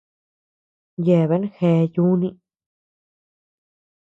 Yeabean 1.05 1.45
gea 1.55 1.83
yùni. 1.93 2.27